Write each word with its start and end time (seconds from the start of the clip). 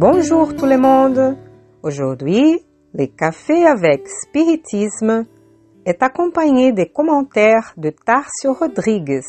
Bonjour 0.00 0.56
tout 0.56 0.64
le 0.64 0.78
monde. 0.78 1.36
Aujourd'hui, 1.82 2.58
le 2.94 3.04
café 3.04 3.66
avec 3.66 4.08
spiritisme 4.08 5.26
est 5.84 6.02
accompagné 6.02 6.72
des 6.72 6.88
commentaires 6.88 7.74
de 7.76 7.90
Tarcio 7.90 8.54
Rodrigues 8.54 9.20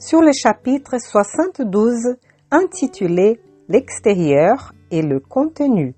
sur 0.00 0.20
le 0.20 0.32
chapitre 0.32 0.98
72 0.98 2.16
intitulé 2.50 3.40
L'extérieur 3.68 4.72
et 4.90 5.02
le 5.02 5.20
contenu 5.20 5.94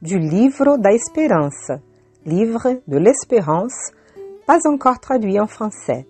du 0.00 0.18
livre 0.18 0.78
da 0.78 0.90
Esperança, 0.92 1.80
livre 2.24 2.80
de 2.86 2.96
l'espérance, 2.96 3.92
pas 4.46 4.60
encore 4.66 4.98
traduit 4.98 5.38
en 5.38 5.46
français, 5.46 6.06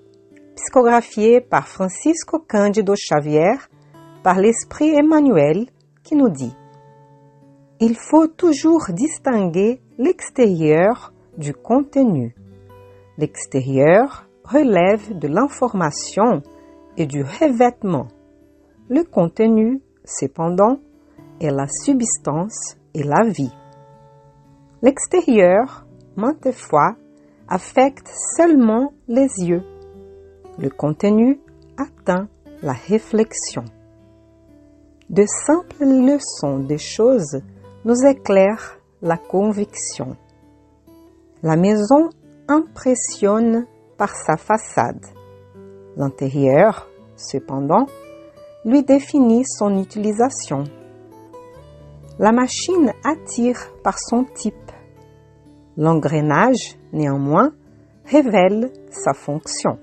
psychographié 0.54 1.40
par 1.40 1.66
Francisco 1.66 2.38
Cândido 2.38 2.94
Xavier, 2.94 3.54
par 4.22 4.38
l'esprit 4.38 4.90
Emmanuel, 4.90 5.66
qui 6.04 6.14
nous 6.14 6.28
dit 6.28 6.54
Il 7.80 7.94
faut 7.96 8.26
toujours 8.26 8.86
distinguer 8.90 9.80
l'extérieur 9.98 11.12
du 11.36 11.54
contenu. 11.54 12.34
L'extérieur 13.18 14.28
relève 14.42 15.16
de 15.16 15.28
l'information 15.28 16.42
et 16.96 17.06
du 17.06 17.22
revêtement. 17.22 18.08
Le 18.88 19.04
contenu, 19.04 19.80
cependant, 20.04 20.80
est 21.40 21.52
la 21.52 21.68
substance 21.68 22.76
et 22.94 23.04
la 23.04 23.22
vie. 23.28 23.54
L'extérieur, 24.82 25.86
maintes 26.16 26.50
fois, 26.50 26.96
affecte 27.46 28.10
seulement 28.36 28.92
les 29.06 29.28
yeux. 29.38 29.62
Le 30.58 30.70
contenu 30.70 31.40
atteint 31.76 32.26
la 32.60 32.72
réflexion. 32.72 33.64
De 35.10 35.24
simples 35.46 35.84
leçons 35.84 36.58
des 36.58 36.78
choses 36.78 37.40
nous 37.84 38.06
éclairent 38.06 38.78
la 39.02 39.16
conviction. 39.16 40.16
La 41.42 41.56
maison 41.56 42.10
impressionne 42.48 43.66
par 43.96 44.14
sa 44.14 44.36
façade. 44.36 45.04
L'intérieur, 45.96 46.88
cependant, 47.16 47.86
lui 48.64 48.82
définit 48.82 49.44
son 49.44 49.80
utilisation. 49.80 50.64
La 52.18 52.32
machine 52.32 52.92
attire 53.04 53.70
par 53.84 53.98
son 53.98 54.24
type. 54.24 54.54
L'engrenage, 55.76 56.76
néanmoins, 56.92 57.52
révèle 58.04 58.72
sa 58.90 59.12
fonction. 59.14 59.78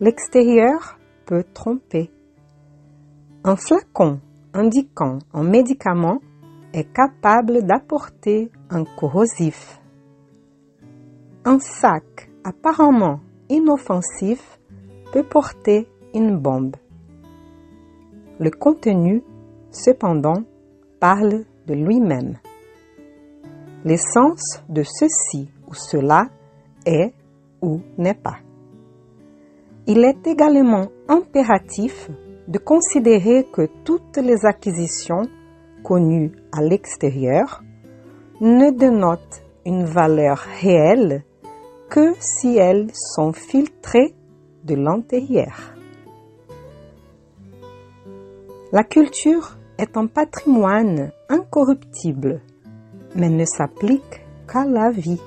L'extérieur 0.00 0.98
peut 1.26 1.44
tromper. 1.54 2.10
Un 3.44 3.54
flacon 3.56 4.20
indiquant 4.52 5.18
un 5.32 5.44
médicament 5.44 6.20
est 6.72 6.92
capable 6.92 7.62
d'apporter 7.64 8.50
un 8.70 8.84
corrosif. 8.84 9.80
Un 11.44 11.58
sac 11.58 12.30
apparemment 12.44 13.20
inoffensif 13.48 14.58
peut 15.12 15.24
porter 15.24 15.88
une 16.14 16.36
bombe. 16.36 16.76
Le 18.38 18.50
contenu, 18.50 19.22
cependant, 19.70 20.42
parle 21.00 21.44
de 21.66 21.74
lui-même. 21.74 22.38
L'essence 23.84 24.62
de 24.68 24.82
ceci 24.82 25.50
ou 25.68 25.74
cela 25.74 26.28
est 26.86 27.12
ou 27.62 27.80
n'est 27.98 28.14
pas. 28.14 28.38
Il 29.86 30.04
est 30.04 30.26
également 30.26 30.86
impératif 31.08 32.10
de 32.46 32.58
considérer 32.58 33.46
que 33.52 33.68
toutes 33.84 34.18
les 34.18 34.44
acquisitions 34.44 35.22
connues 35.82 36.32
à 36.52 36.62
l'extérieur 36.62 37.62
ne 38.40 38.70
dénotent 38.70 39.42
une 39.66 39.84
valeur 39.84 40.38
réelle 40.60 41.24
que 41.90 42.14
si 42.20 42.56
elles 42.56 42.88
sont 42.94 43.32
filtrées 43.32 44.14
de 44.64 44.74
l'intérieur. 44.74 45.74
La 48.72 48.84
culture 48.84 49.56
est 49.78 49.96
un 49.96 50.06
patrimoine 50.06 51.10
incorruptible, 51.28 52.40
mais 53.16 53.28
ne 53.28 53.44
s'applique 53.44 54.24
qu'à 54.46 54.64
la 54.64 54.90
vie, 54.90 55.20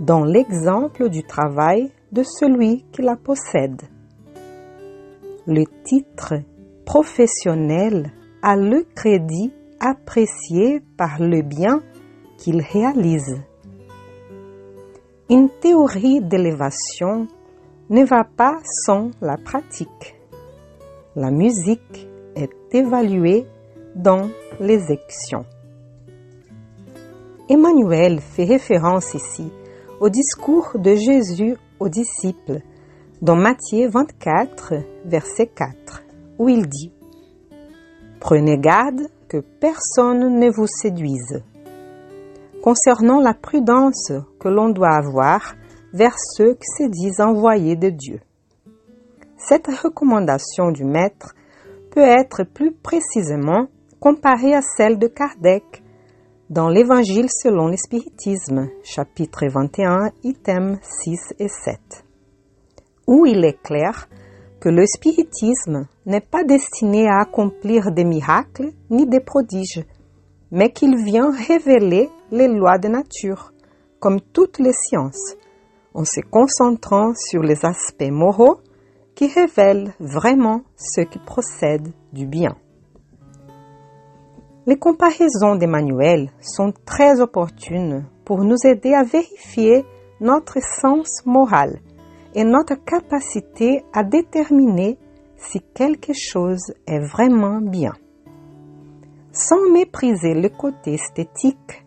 dans 0.00 0.24
l'exemple 0.24 1.08
du 1.08 1.22
travail 1.22 1.90
de 2.10 2.22
celui 2.22 2.84
qui 2.90 3.02
la 3.02 3.16
possède. 3.16 3.82
Le 5.46 5.64
titre 5.84 6.34
professionnel 6.84 8.12
le 8.42 8.84
crédit 8.94 9.52
apprécié 9.80 10.80
par 10.96 11.20
le 11.20 11.42
bien 11.42 11.82
qu'il 12.38 12.60
réalise. 12.60 13.40
Une 15.28 15.48
théorie 15.48 16.20
d'élévation 16.20 17.28
ne 17.88 18.04
va 18.04 18.24
pas 18.24 18.58
sans 18.84 19.10
la 19.20 19.36
pratique. 19.36 20.16
La 21.16 21.30
musique 21.30 22.08
est 22.34 22.74
évaluée 22.74 23.46
dans 23.94 24.28
les 24.60 24.90
actions. 24.90 25.44
Emmanuel 27.48 28.20
fait 28.20 28.44
référence 28.44 29.14
ici 29.14 29.52
au 30.00 30.08
discours 30.08 30.70
de 30.76 30.94
Jésus 30.94 31.56
aux 31.78 31.88
disciples 31.88 32.60
dans 33.20 33.36
Matthieu 33.36 33.88
24, 33.88 34.74
verset 35.04 35.48
4, 35.48 36.04
où 36.38 36.48
il 36.48 36.66
dit 36.68 36.92
Prenez 38.20 38.58
garde 38.58 39.08
que 39.28 39.38
personne 39.38 40.38
ne 40.38 40.50
vous 40.50 40.66
séduise. 40.66 41.42
Concernant 42.62 43.18
la 43.18 43.32
prudence 43.32 44.12
que 44.38 44.48
l'on 44.48 44.68
doit 44.68 44.94
avoir 44.94 45.54
vers 45.94 46.16
ceux 46.18 46.54
qui 46.54 46.66
se 46.66 46.88
disent 46.88 47.20
envoyés 47.20 47.76
de 47.76 47.88
Dieu. 47.88 48.20
Cette 49.38 49.68
recommandation 49.68 50.70
du 50.70 50.84
Maître 50.84 51.34
peut 51.90 52.06
être 52.06 52.44
plus 52.44 52.72
précisément 52.72 53.68
comparée 53.98 54.54
à 54.54 54.60
celle 54.60 54.98
de 54.98 55.06
Kardec 55.06 55.82
dans 56.50 56.68
l'Évangile 56.68 57.28
selon 57.30 57.68
l'Espiritisme, 57.68 58.68
chapitre 58.82 59.46
21, 59.46 60.10
items 60.24 60.78
6 60.82 61.34
et 61.38 61.48
7, 61.48 62.04
où 63.06 63.24
il 63.24 63.44
est 63.44 63.60
clair 63.62 64.08
que 64.60 64.68
le 64.68 64.86
spiritisme 64.86 65.86
n'est 66.06 66.20
pas 66.20 66.44
destiné 66.44 67.08
à 67.08 67.20
accomplir 67.22 67.92
des 67.92 68.04
miracles 68.04 68.72
ni 68.90 69.06
des 69.06 69.20
prodiges, 69.20 69.84
mais 70.50 70.70
qu'il 70.70 70.96
vient 71.02 71.30
révéler 71.30 72.10
les 72.30 72.48
lois 72.48 72.78
de 72.78 72.88
nature, 72.88 73.52
comme 73.98 74.20
toutes 74.20 74.58
les 74.58 74.72
sciences, 74.72 75.36
en 75.94 76.04
se 76.04 76.20
concentrant 76.20 77.12
sur 77.14 77.42
les 77.42 77.64
aspects 77.64 78.10
moraux 78.10 78.60
qui 79.14 79.26
révèlent 79.28 79.92
vraiment 79.98 80.62
ce 80.76 81.00
qui 81.00 81.18
procède 81.18 81.88
du 82.12 82.26
bien. 82.26 82.56
Les 84.66 84.78
comparaisons 84.78 85.56
d'Emmanuel 85.56 86.30
sont 86.40 86.72
très 86.84 87.20
opportunes 87.20 88.04
pour 88.24 88.44
nous 88.44 88.58
aider 88.64 88.92
à 88.92 89.04
vérifier 89.04 89.84
notre 90.20 90.58
sens 90.60 91.24
moral 91.24 91.80
et 92.34 92.44
notre 92.44 92.74
capacité 92.84 93.84
à 93.92 94.04
déterminer 94.04 94.98
si 95.36 95.60
quelque 95.74 96.12
chose 96.12 96.72
est 96.86 97.00
vraiment 97.00 97.60
bien. 97.60 97.92
Sans 99.32 99.70
mépriser 99.72 100.34
le 100.34 100.48
côté 100.48 100.94
esthétique, 100.94 101.84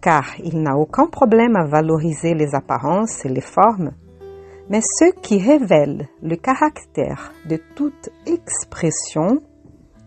car 0.00 0.24
il 0.42 0.62
n'a 0.62 0.76
aucun 0.76 1.06
problème 1.06 1.56
à 1.56 1.66
valoriser 1.66 2.34
les 2.34 2.54
apparences 2.54 3.24
et 3.24 3.28
les 3.28 3.40
formes, 3.40 3.92
mais 4.70 4.80
ce 4.80 5.12
qui 5.20 5.38
révèle 5.38 6.08
le 6.22 6.36
caractère 6.36 7.32
de 7.46 7.58
toute 7.74 8.10
expression 8.26 9.38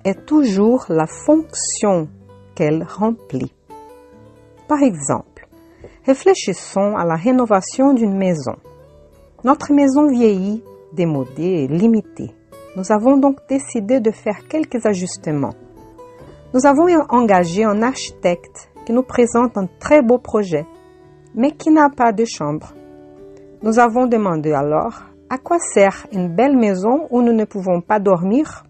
est 0.04 0.25
toujours 0.25 0.86
la 0.89 1.06
fonction 1.06 2.07
qu'elle 2.56 2.84
remplit. 2.84 3.54
Par 4.68 4.81
exemple, 4.81 5.48
réfléchissons 6.06 6.95
à 6.98 7.06
la 7.06 7.16
rénovation 7.16 7.94
d'une 7.94 8.18
maison. 8.18 8.56
Notre 9.44 9.72
maison 9.72 10.07
vieillit, 10.07 10.63
démodée 10.94 11.44
et 11.63 11.68
limitée. 11.68 12.31
Nous 12.75 12.92
avons 12.92 13.18
donc 13.18 13.38
décidé 13.48 14.00
de 14.00 14.10
faire 14.10 14.48
quelques 14.48 14.84
ajustements. 14.84 15.54
Nous 16.56 16.66
avons 16.66 16.88
engagé 17.10 17.63
un 17.63 17.84
architecte 17.84 18.72
qui 18.84 18.94
nous 18.94 19.04
présente 19.04 19.56
un 19.56 19.68
très 19.80 20.01
beau 20.01 20.18
projet, 20.18 20.66
mais 21.36 21.51
qui 21.51 21.69
n'a 21.69 21.89
pas 21.89 22.12
de 22.12 22.25
chambre. 22.25 22.74
Nous 23.62 23.78
avons 23.78 24.07
demandé 24.07 24.54
alors 24.54 25.04
à 25.30 25.38
quoi 25.38 25.60
sert 25.60 26.07
une 26.12 26.34
belle 26.34 26.57
maison 26.57 27.07
où 27.12 27.22
nous 27.22 27.34
ne 27.34 27.45
pouvons 27.45 27.81
pas 27.81 28.00
dormir? 28.00 28.63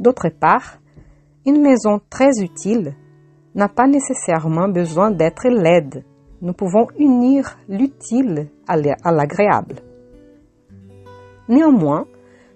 D'autre 0.00 0.30
part, 0.30 0.78
une 1.44 1.60
maison 1.60 2.00
très 2.08 2.40
utile 2.40 2.94
n'a 3.54 3.68
pas 3.68 3.86
nécessairement 3.88 4.68
besoin 4.68 5.10
d'être 5.10 5.48
laide. 5.48 6.02
Nous 6.42 6.52
pouvons 6.52 6.86
unir 6.98 7.58
l'utile 7.68 8.48
à 8.66 8.76
l'agréable. 8.76 9.76
Néanmoins, 11.48 12.06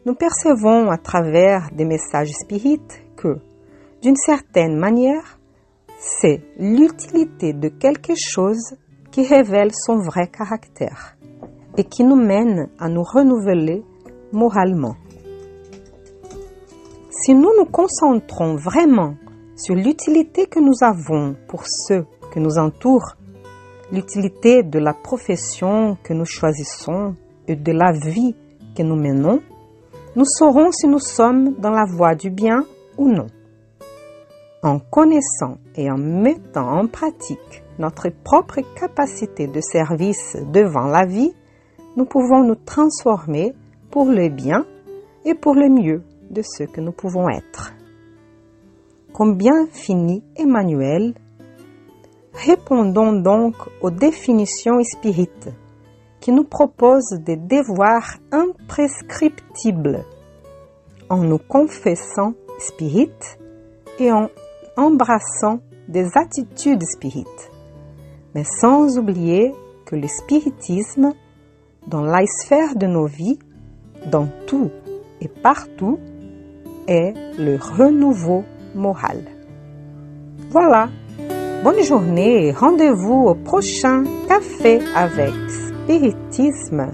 nous 0.06 0.14
percevons 0.14 0.90
à 0.90 0.96
travers 0.98 1.70
des 1.72 1.84
messages 1.84 2.32
spirites 2.32 3.02
que 3.16 3.38
D'une 4.00 4.16
certaine 4.16 4.76
manière, 4.78 5.40
c'est 5.98 6.40
l'utilité 6.56 7.52
de 7.52 7.69
quelque 7.69 8.12
chose 8.16 8.76
qui 9.10 9.26
révèle 9.26 9.72
son 9.75 9.96
vrai 9.96 10.28
caractère 10.28 11.16
et 11.76 11.82
qui 11.82 12.04
nous 12.04 12.16
mène 12.16 12.69
à 12.78 12.88
nous 12.88 13.02
renouveler 13.02 13.82
moralement. 14.32 14.94
Si 17.10 17.34
nous 17.34 17.50
nous 17.58 17.64
concentrons 17.64 18.54
vraiment 18.54 19.16
sur 19.56 19.75
l'utilité 19.75 20.46
que 20.46 20.60
nous 20.60 20.82
avons 20.82 21.34
pour 21.48 21.64
ceux 21.66 22.06
qui 22.32 22.38
nous 22.38 22.56
entourent, 22.56 23.16
l'utilité 23.93 24.62
de 24.62 24.79
la 24.79 24.93
profession 24.93 25.96
que 26.02 26.12
nous 26.12 26.25
choisissons 26.25 27.14
et 27.46 27.56
de 27.56 27.73
la 27.73 27.93
vie 27.93 28.35
que 28.76 28.82
nous 28.82 28.96
menons, 28.96 29.40
nous 30.17 30.25
saurons 30.25 30.70
si 30.73 30.87
nous 30.87 30.99
sommes 30.99 31.55
dans 31.58 31.70
la 31.70 31.85
voie 31.87 32.14
du 32.14 32.31
bien 32.31 32.64
ou 32.96 33.08
non. 33.08 33.26
En 34.62 34.79
connaissant 34.79 35.58
et 35.76 35.90
en 35.90 35.96
mettant 35.96 36.81
en 36.81 36.87
pratique 36.87 37.62
notre 37.79 38.08
propre 38.11 38.61
capacité 38.75 39.46
de 39.46 39.61
service 39.61 40.37
devant 40.52 40.87
la 40.87 41.06
vie, 41.06 41.32
nous 41.96 42.05
pouvons 42.05 42.43
nous 42.43 42.56
transformer 42.56 43.55
pour 43.90 44.06
le 44.06 44.29
bien 44.29 44.67
et 45.25 45.35
pour 45.35 45.55
le 45.55 45.69
mieux 45.69 46.02
de 46.31 46.43
ce 46.43 46.64
que 46.64 46.81
nous 46.81 46.93
pouvons 46.93 47.29
être. 47.29 47.73
Combien 49.12 49.67
finit 49.73 50.23
Emmanuel 50.37 51.14
Répondons 52.44 53.14
donc 53.14 53.56
aux 53.81 53.90
définitions 53.90 54.82
spirites 54.85 55.50
qui 56.20 56.31
nous 56.31 56.44
proposent 56.44 57.19
des 57.25 57.37
devoirs 57.37 58.19
imprescriptibles 58.31 60.05
en 61.11 61.19
nous 61.19 61.38
confessant 61.38 62.35
spirites 62.58 63.38
et 63.99 64.12
en 64.12 64.29
embrassant 64.76 65.58
des 65.88 66.17
attitudes 66.17 66.85
spirites, 66.85 67.50
mais 68.35 68.44
sans 68.44 68.99
oublier 68.99 69.52
que 69.85 69.96
le 69.96 70.06
spiritisme, 70.06 71.14
dans 71.88 72.02
la 72.02 72.25
sphère 72.26 72.76
de 72.76 72.87
nos 72.87 73.06
vies, 73.06 73.38
dans 74.06 74.29
tout 74.46 74.70
et 75.20 75.29
partout, 75.29 75.99
est 76.87 77.14
le 77.37 77.56
renouveau 77.56 78.44
moral. 78.76 79.25
Voilà. 80.50 80.88
Bonne 81.64 81.82
journée 81.82 82.52
rendez-vous 82.52 83.26
au 83.26 83.34
prochain 83.34 84.05
café 84.28 84.78
avec 84.94 85.32
spiritisme. 85.49 86.93